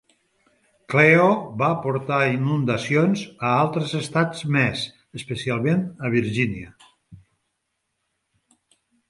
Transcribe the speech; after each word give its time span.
Cleo 0.93 1.25
va 1.61 1.67
portar 1.83 2.17
inundacions 2.35 3.25
a 3.49 3.51
altres 3.65 3.93
estats 4.01 4.41
més, 4.57 4.87
especialment 5.21 5.85
a 6.09 6.13
Virgínia. 6.17 6.75